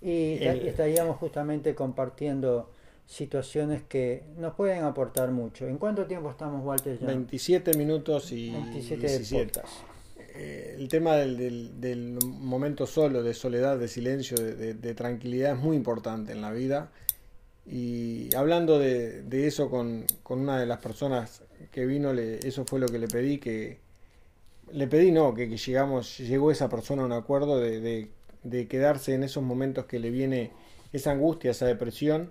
[0.00, 2.68] y El- estaríamos justamente compartiendo
[3.06, 5.68] situaciones que nos pueden aportar mucho.
[5.68, 6.98] ¿En cuánto tiempo estamos, Walter?
[6.98, 7.06] ya?
[7.06, 9.60] 27 minutos y 27 de 17.
[9.60, 9.74] podcast.
[10.34, 14.94] Eh, el tema del, del- del momento solo, de soledad, de silencio, de, de- de
[14.94, 16.90] tranquilidad es muy importante en la vida.
[17.66, 22.80] Y hablando de, eso con, con una de las personas que vino, le- eso fue
[22.80, 23.78] lo que le pedí, que
[24.72, 28.08] le pedí no, que, que llegamos, llegó esa persona a un acuerdo de, de-
[28.42, 30.50] de quedarse en esos momentos que le viene
[30.92, 32.30] esa angustia, esa depresión,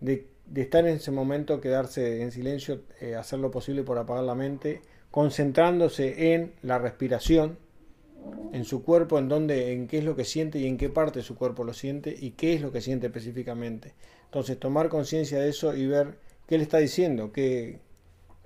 [0.00, 4.24] de, de estar en ese momento, quedarse en silencio, eh, hacer lo posible por apagar
[4.24, 7.58] la mente, concentrándose en la respiración,
[8.52, 11.20] en su cuerpo, en dónde, en qué es lo que siente y en qué parte
[11.20, 13.92] de su cuerpo lo siente y qué es lo que siente específicamente.
[14.26, 17.80] Entonces, tomar conciencia de eso y ver qué le está diciendo, qué,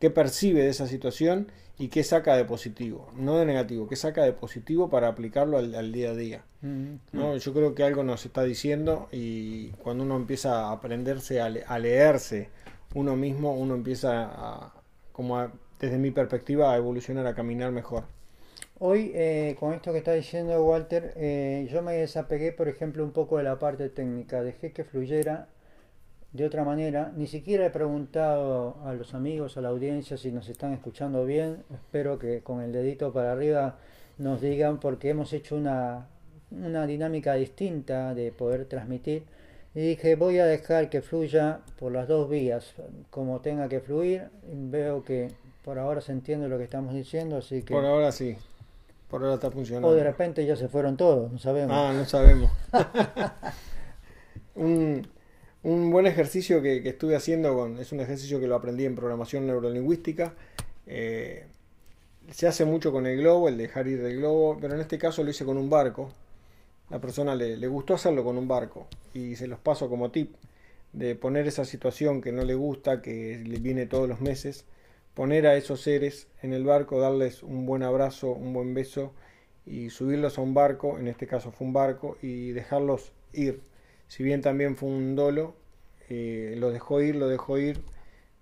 [0.01, 4.23] qué percibe de esa situación y qué saca de positivo, no de negativo, qué saca
[4.25, 6.45] de positivo para aplicarlo al, al día a día.
[6.63, 7.37] Mm, ¿no?
[7.37, 11.65] Yo creo que algo nos está diciendo y cuando uno empieza a aprenderse a, le-
[11.67, 12.49] a leerse
[12.95, 14.75] uno mismo, uno empieza a,
[15.13, 18.05] como a- desde mi perspectiva, a evolucionar, a caminar mejor.
[18.79, 23.13] Hoy, eh, con esto que está diciendo Walter, eh, yo me desapegué, por ejemplo, un
[23.13, 24.43] poco de la parte técnica.
[24.43, 25.49] Dejé que fluyera
[26.33, 27.13] de otra manera.
[27.17, 31.63] Ni siquiera he preguntado a los amigos, a la audiencia, si nos están escuchando bien.
[31.73, 33.77] Espero que con el dedito para arriba
[34.19, 36.07] nos digan, porque hemos hecho una,
[36.51, 39.25] una dinámica distinta de poder transmitir.
[39.75, 42.75] Y dije, voy a dejar que fluya por las dos vías,
[43.11, 44.29] como tenga que fluir.
[44.53, 45.31] Veo que
[45.65, 47.73] por ahora se entiende lo que estamos diciendo, así que...
[47.73, 48.37] Por ahora sí,
[49.09, 49.89] por ahora está funcionando.
[49.89, 51.77] O de repente ya se fueron todos, no sabemos.
[51.77, 52.51] Ah, no sabemos.
[54.57, 55.07] un,
[55.63, 59.47] un buen ejercicio que, estuve haciendo con, es un ejercicio que lo aprendí en programación
[59.47, 60.35] neurolingüística.
[60.87, 61.47] eh,
[62.31, 65.25] se hace mucho con el globo, el dejar ir del globo, pero en este caso
[65.25, 66.13] lo hice con un barco.
[66.91, 70.35] La persona le, le gustó hacerlo con un barco y se los paso como tip
[70.93, 74.65] de poner esa situación que no le gusta, que le viene todos los meses,
[75.15, 79.13] poner a esos seres en el barco, darles un buen abrazo, un buen beso
[79.67, 83.61] y subirlos a un barco, en este caso fue un barco, y dejarlos ir.
[84.11, 85.55] Si bien también fue un dolo,
[86.09, 87.81] eh, lo dejó ir, lo dejó ir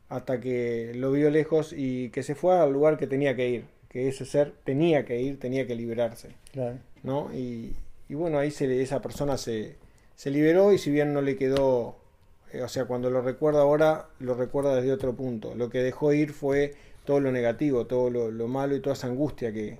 [0.08, 3.64] hasta que lo vio lejos y que se fue al lugar que tenía que ir,
[3.90, 6.30] que ese ser tenía que ir, tenía que liberarse.
[6.52, 6.78] Claro.
[7.02, 7.30] ¿no?
[7.34, 7.76] Y,
[8.08, 9.76] y bueno, ahí se, esa persona se,
[10.16, 11.96] se liberó y si bien no le quedó,
[12.54, 15.54] eh, o sea, cuando lo recuerda ahora, lo recuerda desde otro punto.
[15.54, 19.08] Lo que dejó ir fue todo lo negativo, todo lo, lo malo y toda esa
[19.08, 19.76] angustia que,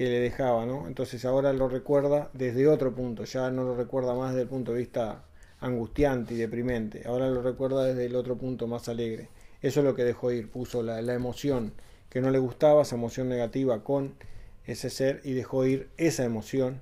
[0.00, 0.86] que le dejaba, ¿no?
[0.86, 4.72] Entonces ahora lo recuerda desde otro punto, ya no lo recuerda más desde el punto
[4.72, 5.24] de vista
[5.60, 9.28] angustiante y deprimente, ahora lo recuerda desde el otro punto más alegre.
[9.60, 11.74] Eso es lo que dejó ir, puso la, emoción
[12.08, 14.14] que no le gustaba, esa emoción negativa con
[14.64, 16.80] ese ser y dejó ir esa emoción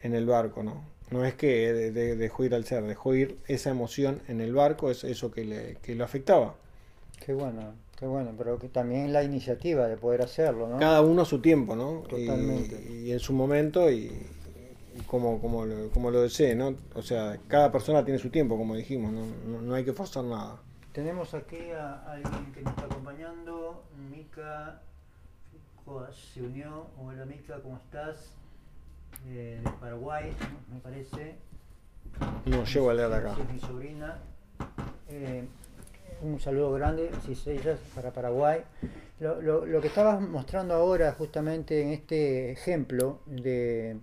[0.00, 0.84] en el barco, ¿no?
[1.10, 4.52] No es que de- de- dejó ir al ser, dejó ir esa emoción en el
[4.54, 6.54] barco, es eso que, le, que lo afectaba.
[7.18, 10.78] Qué bueno, qué bueno, pero que también la iniciativa de poder hacerlo, ¿no?
[10.78, 12.02] Cada uno a su tiempo, ¿no?
[12.08, 12.80] Totalmente.
[12.90, 14.10] Y, en su momento y,
[14.94, 16.74] y como, como, lo, como lo desee, ¿no?
[16.94, 20.24] O sea, cada persona tiene su tiempo, como dijimos, no, no, no hay que forzar
[20.24, 20.56] nada.
[20.92, 24.80] Tenemos aquí a alguien que nos está acompañando, Mica
[26.12, 26.86] se unió.
[26.98, 28.32] Hola Mica, ¿cómo estás?
[29.28, 30.32] Eh, de Paraguay,
[30.72, 31.36] me parece.
[32.44, 33.36] No llego a leer acá.
[33.40, 34.18] Es mi sobrina.
[35.08, 35.46] Eh,
[36.22, 37.10] un saludo grande,
[37.46, 38.62] ella, para Paraguay.
[39.20, 43.96] Lo, lo, lo, que estabas mostrando ahora, justamente en este ejemplo de,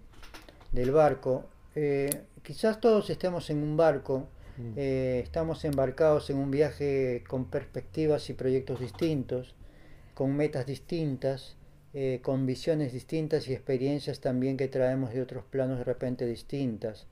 [0.72, 1.46] del barco,
[1.76, 2.10] eh,
[2.42, 4.74] quizás todos estemos en un barco, mm.
[4.76, 9.56] eh, estamos embarcados en un viaje con perspectivas y proyectos distintos,
[10.14, 11.56] con metas distintas,
[11.94, 17.08] eh, con visiones distintas y experiencias también que traemos de otros planos de repente distintas.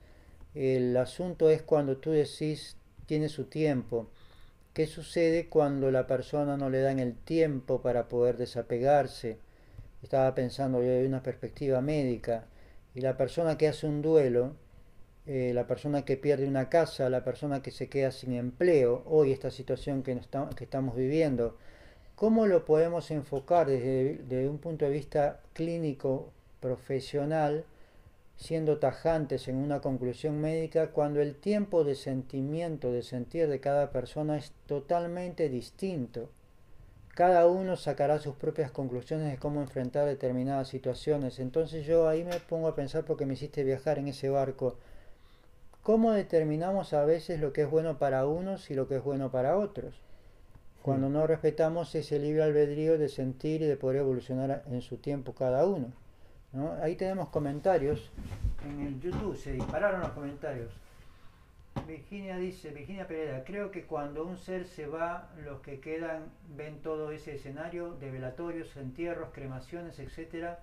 [0.54, 4.10] El asunto es cuando tú decís, tiene su tiempo,
[4.72, 9.36] ¿Qué sucede cuando la persona no le dan el tiempo para poder desapegarse?
[10.02, 12.46] Estaba pensando yo de una perspectiva médica
[12.94, 14.56] y la persona que hace un duelo,
[15.26, 19.32] eh, la persona que pierde una casa, la persona que se queda sin empleo, hoy
[19.32, 20.18] esta situación que,
[20.60, 21.58] estamos viviendo,
[22.14, 27.66] ¿cómo lo podemos enfocar desde un punto de vista clínico, profesional,
[28.42, 33.90] siendo tajantes en una conclusión médica cuando el tiempo de sentimiento, de sentir de cada
[33.90, 36.28] persona es totalmente distinto.
[37.14, 41.38] Cada uno sacará sus propias conclusiones de cómo enfrentar determinadas situaciones.
[41.38, 44.76] Entonces yo ahí me pongo a pensar porque me hiciste viajar en ese barco.
[45.82, 49.30] ¿Cómo determinamos a veces lo que es bueno para unos y lo que es bueno
[49.30, 50.00] para otros?
[50.82, 55.32] Cuando no respetamos ese libre albedrío de sentir y de poder evolucionar en su tiempo
[55.32, 55.92] cada uno.
[56.82, 58.10] Ahí tenemos comentarios.
[58.64, 60.70] En el YouTube se dispararon los comentarios.
[61.86, 66.80] Virginia dice, Virginia Pereira, creo que cuando un ser se va, los que quedan ven
[66.82, 70.60] todo ese escenario de velatorios, entierros, cremaciones, etcétera,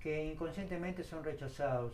[0.00, 1.92] que inconscientemente son rechazados.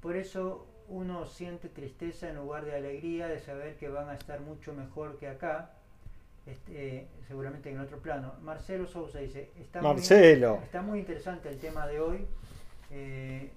[0.00, 4.40] Por eso uno siente tristeza en lugar de alegría de saber que van a estar
[4.40, 5.70] mucho mejor que acá,
[6.46, 8.34] este, seguramente en otro plano.
[8.42, 10.56] Marcelo Sousa dice, está, Marcelo.
[10.56, 12.26] Muy, está muy interesante el tema de hoy.
[12.90, 13.50] Eh,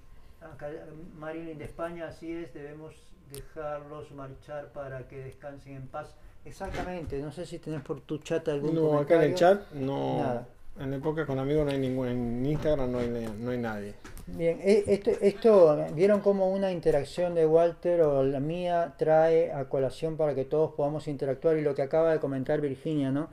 [1.17, 2.95] Marilyn de España, así es, debemos
[3.31, 6.15] dejarlos marchar para que descansen en paz.
[6.45, 10.17] Exactamente, no sé si tenés por tu chat algún No, acá en el chat no.
[10.19, 10.47] Nada.
[10.79, 13.93] En época con amigos no hay ningún, en Instagram no hay, no hay nadie.
[14.27, 19.65] Bien, e, esto, esto, vieron como una interacción de Walter o la mía trae a
[19.65, 23.29] colación para que todos podamos interactuar y lo que acaba de comentar Virginia, ¿no?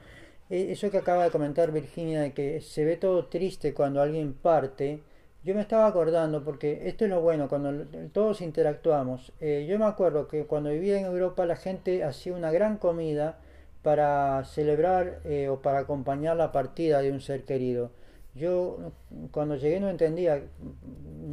[0.50, 4.32] E, eso que acaba de comentar Virginia de que se ve todo triste cuando alguien
[4.32, 5.02] parte,
[5.46, 9.32] yo me estaba acordando, porque esto es lo bueno, cuando todos interactuamos.
[9.40, 13.38] Eh, yo me acuerdo que cuando vivía en Europa la gente hacía una gran comida
[13.82, 17.92] para celebrar eh, o para acompañar la partida de un ser querido.
[18.34, 18.92] Yo
[19.30, 20.42] cuando llegué no entendía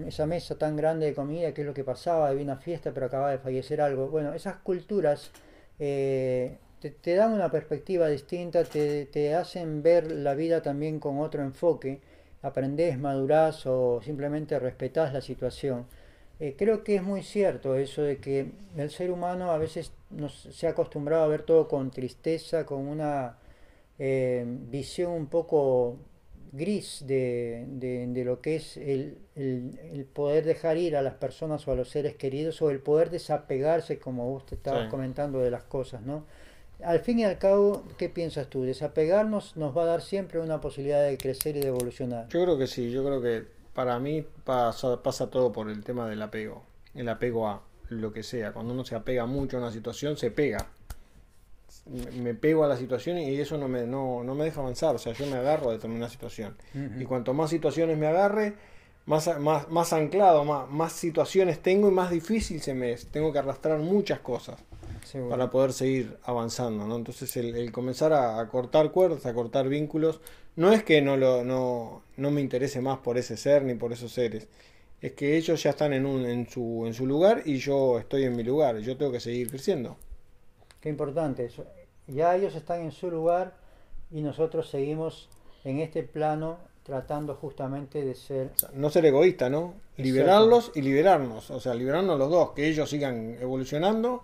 [0.06, 3.08] esa mesa tan grande de comida, qué es lo que pasaba, había una fiesta pero
[3.08, 4.10] acababa de fallecer algo.
[4.10, 5.32] Bueno, esas culturas
[5.80, 6.60] eh,
[7.02, 12.13] te, dan una perspectiva distinta, te, te hacen ver la vida también con otro enfoque
[12.44, 15.88] aprendés, madurás o simplemente respetás la situación.
[16.40, 19.94] Eh, creo que es muy cierto eso de que el ser humano a veces
[20.52, 23.38] se ha acostumbrado a ver todo con tristeza, con una
[23.98, 25.98] eh, visión un poco
[26.52, 31.72] gris de, de, lo que es el, el, poder dejar ir a las personas o
[31.72, 36.04] a los seres queridos o el poder desapegarse, como usted estaba comentando, de las cosas,
[36.04, 36.26] ¿no?
[36.86, 38.64] Al fin y al cabo, ¿qué piensas tú?
[38.64, 42.28] ¿Desapegarnos nos va a dar siempre una posibilidad de crecer y de evolucionar?
[42.30, 46.08] Yo creo que sí, yo creo que para mí pasa, pasa todo por el tema
[46.08, 48.54] del apego, el apego a lo que sea.
[48.54, 50.68] Cuando uno se apega mucho a una situación, se pega.
[52.22, 55.00] Me pego a la situación y eso no me, no, no me deja avanzar, o
[55.00, 56.56] sea, yo me agarro a determinada situación.
[57.00, 58.54] Y cuanto más situaciones me agarre,
[59.06, 63.08] más, más, más anclado, más, más situaciones tengo y más difícil se me es.
[63.08, 64.58] Tengo que arrastrar muchas cosas
[65.30, 66.96] para poder seguir avanzando, ¿no?
[66.96, 70.22] Entonces el, comenzar a, cortar cuerdas, a cortar vínculos,
[70.56, 73.94] no es que no, lo, no, no me interese más por ese ser ni por
[73.94, 74.48] esos seres,
[75.02, 78.24] es que ellos ya están en, un, en, su, en su lugar y yo estoy
[78.24, 79.98] en mi lugar, yo tengo que seguir creciendo.
[80.80, 81.66] Qué importante eso.
[82.08, 83.56] Ya ellos están en su lugar
[84.12, 85.30] y nosotros seguimos
[85.64, 88.52] en este plano tratando justamente de ser...
[88.74, 89.74] no ser egoísta, ¿no?
[89.98, 94.24] Liberarlos y liberarnos, o sea, liberarnos los dos, que ellos sigan evolucionando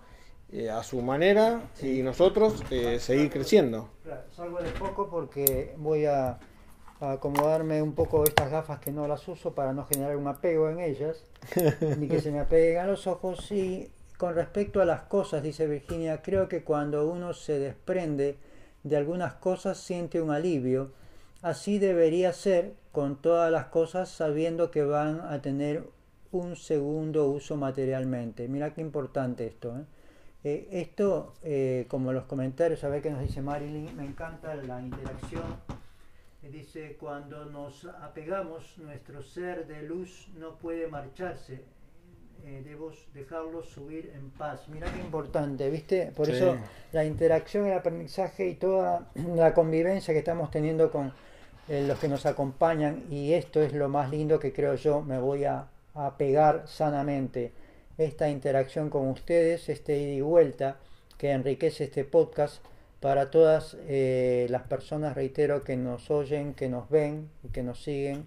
[0.51, 3.89] eh, a su manera y nosotros eh, seguir creciendo.
[4.35, 6.39] salgo de poco porque voy a,
[6.99, 10.79] acomodarme un poco estas gafas que no las uso para no generar un apego en
[10.79, 11.23] ellas,
[11.97, 13.51] ni que se me apeguen a los ojos.
[13.51, 18.37] Y con respecto a las cosas, dice Virginia, creo que cuando uno se desprende
[18.83, 20.91] de algunas cosas siente un alivio.
[21.41, 25.83] Así debería ser con todas las cosas sabiendo que van a tener
[26.31, 28.47] un segundo uso materialmente.
[28.47, 29.77] Mira qué importante esto.
[29.77, 29.83] ¿eh?
[30.43, 34.81] Eh, esto, eh, como los comentarios, a ver qué nos dice Marilyn, me encanta la
[34.81, 35.43] interacción
[36.41, 41.61] Dice, cuando nos apegamos, nuestro ser de luz no puede marcharse.
[42.43, 44.67] Eh, debemos dejarlo subir en paz.
[44.69, 46.11] Mira qué importante, ¿viste?
[46.15, 46.31] Por Sí.
[46.33, 46.57] eso
[46.91, 51.13] la interacción, el aprendizaje y toda la convivencia que estamos teniendo con
[51.67, 55.19] eh, los que nos acompañan, y esto es lo más lindo que creo yo, me
[55.19, 57.51] voy a, a pegar sanamente.
[57.99, 60.77] Esta interacción con ustedes, este ida y vuelta
[61.17, 62.63] que enriquece este podcast
[63.01, 68.25] para todas eh, las personas, reitero, que nos oyen, que nos ven que nos siguen,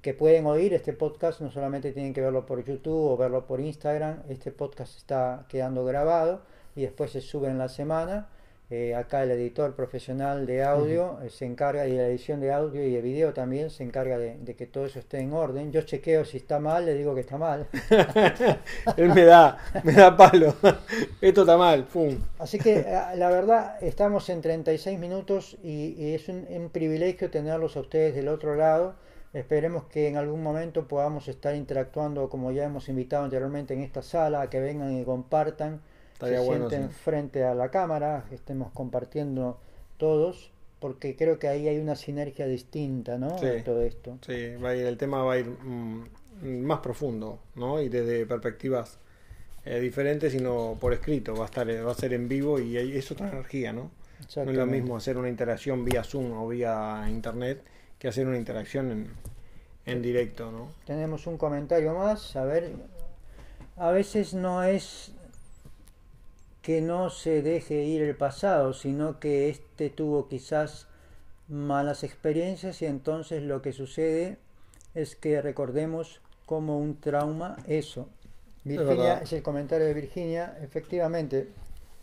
[0.00, 3.60] que pueden oír este podcast, no solamente tienen que verlo por YouTube o verlo por
[3.60, 6.42] Instagram, este podcast está quedando grabado
[6.74, 8.28] y después se sube en la semana.
[8.74, 12.82] Eh, acá el editor profesional de audio eh, se encarga, y la edición de audio
[12.82, 15.70] y de video también, se encarga de, de que todo eso esté en orden.
[15.72, 17.66] Yo chequeo si está mal, le digo que está mal.
[18.96, 20.54] Él me da, me da palo.
[21.20, 22.16] Esto está mal, pum.
[22.38, 27.30] Así que eh, la verdad estamos en 36 minutos y, y es un, un privilegio
[27.30, 28.94] tenerlos a ustedes del otro lado.
[29.34, 34.00] Esperemos que en algún momento podamos estar interactuando como ya hemos invitado anteriormente en esta
[34.00, 35.82] sala, que vengan y compartan,
[36.14, 36.96] Estaría se bueno, sienten sí.
[37.02, 39.58] frente a la cámara, estemos compartiendo
[39.96, 40.50] todos,
[40.80, 43.38] porque creo que ahí hay una sinergia distinta, ¿no?
[43.38, 43.46] Sí.
[43.64, 44.18] Todo esto.
[44.26, 46.04] Sí, va a ir- el tema va a ir mm,
[46.62, 47.80] más profundo, ¿no?
[47.80, 48.98] Y desde perspectivas
[49.64, 51.34] eh, diferentes, sino por escrito.
[51.36, 53.90] Va a estar, va a ser en vivo y hay- es otra energía, ¿no?
[54.36, 57.62] No es lo mismo hacer una interacción vía Zoom o vía Internet
[57.98, 59.10] que hacer una interacción en,
[59.86, 60.68] en directo, ¿no?
[60.84, 62.72] Tenemos un comentario más, a ver,
[63.76, 65.12] a veces no es
[66.62, 70.86] que no se deje ir el pasado, sino que este tuvo quizás
[71.48, 74.38] malas experiencias y entonces lo que sucede
[74.94, 78.08] es que recordemos como un trauma eso.
[78.64, 81.48] Virginia, es el comentario de Virginia, efectivamente,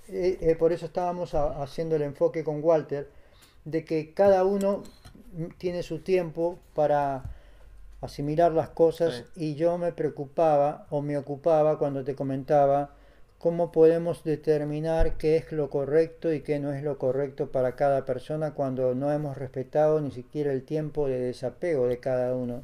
[0.09, 3.09] eh, eh, por eso estábamos a- haciendo el enfoque con Walter,
[3.63, 4.83] de que cada uno
[5.57, 7.23] tiene su tiempo para
[8.01, 12.95] asimilar las cosas y yo me preocupaba o me ocupaba cuando te comentaba
[13.39, 18.05] cómo podemos determinar qué es lo correcto y qué no es lo correcto para cada
[18.05, 22.61] persona cuando no hemos respetado ni siquiera el tiempo de desapego de cada uno.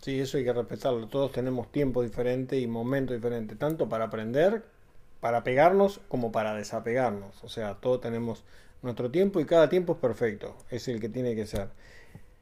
[0.00, 1.06] Sí, eso hay que respetarlo.
[1.08, 4.62] Todos tenemos tiempo diferente y momento diferente, tanto para aprender,
[5.20, 7.44] para pegarnos, como para desapegarnos.
[7.44, 8.42] O sea, todos tenemos
[8.82, 10.56] nuestro tiempo y cada tiempo es perfecto.
[10.70, 11.68] Es el que tiene que ser.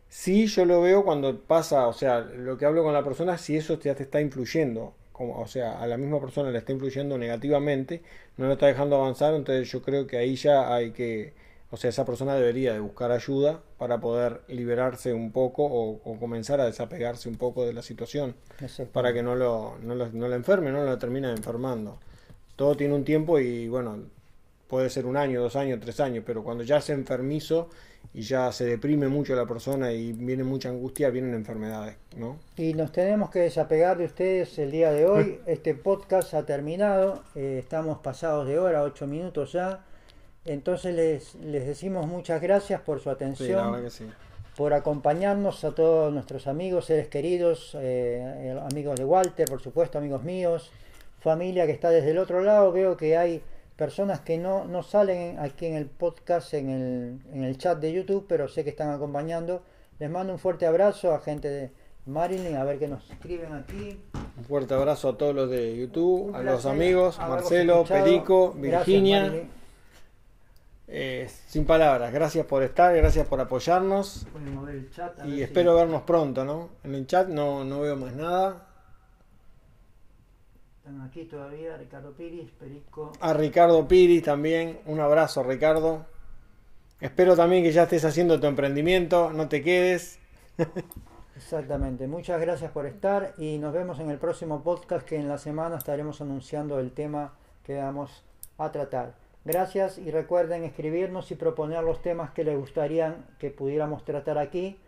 [0.08, 3.56] Sí, yo lo veo cuando pasa, o sea, lo que hablo con la persona, si
[3.56, 8.02] eso ya te está influyendo, o sea, a la misma persona le está influyendo negativamente,
[8.36, 11.34] no lo está dejando avanzar, entonces yo creo que ahí ya hay que,
[11.70, 16.18] o sea, esa persona debería de buscar ayuda para poder liberarse un poco o, o
[16.18, 18.92] comenzar a desapegarse un poco de la situación, Exacto.
[18.92, 21.98] para que no lo, no lo, no lo enferme, no lo termine enfermando.
[22.56, 23.98] Todo tiene un tiempo y bueno,
[24.68, 27.68] puede ser un año, dos años, tres años, pero cuando ya es enfermizo
[28.14, 32.36] y ya se deprime mucho la persona y viene mucha angustia, vienen enfermedades, ¿no?
[32.56, 35.40] Y nos tenemos que desapegar de ustedes el día de hoy.
[35.46, 37.22] Este podcast ha terminado.
[37.34, 39.84] eh, estamos pasados de hora, ocho minutos ya.
[40.44, 44.04] Entonces les, les decimos muchas gracias por su Sí, la atención, verdad que sí.
[44.56, 48.22] por acompañarnos a todos nuestros amigos, seres queridos, eh,
[48.54, 50.70] eh, amigos de Walter, por supuesto, amigos míos,
[51.20, 52.72] familia que está desde el otro lado.
[52.72, 53.42] Veo que hay
[53.78, 57.92] personas que no, no salen aquí en el podcast, en el, en el chat de
[57.92, 59.62] YouTube, pero sé que están acompañando.
[60.00, 61.70] Les mando un fuerte abrazo a gente de
[62.04, 64.00] Marilyn, a ver qué nos escriben aquí.
[64.36, 68.04] Un fuerte abrazo a todos los de YouTube, a los amigos, Marcelo, escuchado.
[68.04, 69.32] Perico, Virginia.
[70.90, 75.32] Eh, sin palabras, gracias por estar, gracias por apoyarnos Pueden mover el chat, a ver
[75.34, 76.70] y si- espero vernos pronto, ¿no?
[76.82, 78.67] En el chat no, no veo más nada.
[80.88, 83.12] Están aquí todavía Ricardo Piris, Perico.
[83.20, 86.06] A Ricardo Piris también, un abrazo Ricardo.
[86.98, 90.18] Espero también que ya estés haciendo tu emprendimiento, no te quedes.
[91.36, 95.36] Exactamente, muchas gracias por estar y nos vemos en el próximo podcast que en la
[95.36, 97.34] semana estaremos anunciando el tema
[97.64, 98.24] que vamos
[98.56, 99.12] a tratar.
[99.44, 104.78] Gracias y recuerden escribirnos y proponer los temas que les gustarían que pudiéramos tratar aquí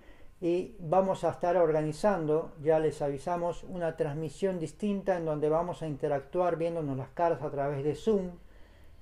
[0.40, 5.86] y vamos a estar organizando, ya les avisamos, una transmisión distinta en donde vamos a
[5.86, 8.30] interactuar viéndonos las caras a través de Zoom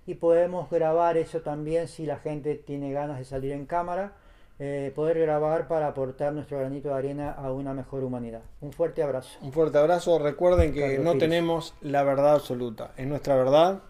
[0.06, 4.14] y podemos grabar eso también si la gente tiene ganas de salir en cámara,
[4.58, 8.40] eh, poder grabar para aportar nuestro granito de arena a una mejor humanidad.
[8.60, 9.38] Un fuerte abrazo.
[9.40, 10.18] Un fuerte abrazo.
[10.18, 12.92] Recuerden que no tenemos la verdad absoluta.
[12.96, 13.82] Es nuestra verdad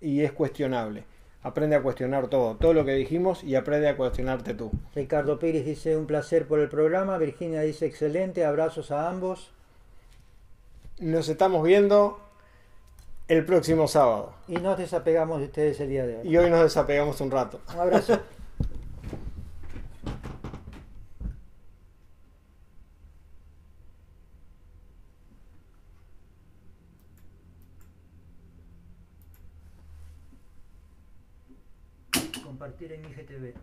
[0.00, 1.04] y es cuestionable.
[1.42, 4.72] Aprende a cuestionar todo, todo lo que dijimos y aprende a cuestionarte tú.
[4.94, 9.52] Ricardo Pérez dice un placer por el programa, Virginia dice excelente, abrazos a ambos
[10.98, 12.18] Nos estamos viendo
[13.28, 14.32] el próximo sábado.
[14.48, 16.28] y nos desapegamos de ustedes el día de hoy.
[16.28, 17.60] Y hoy nos desapegamos un rato.
[17.72, 18.18] Un abrazo.
[32.58, 33.54] compartir en IGTV.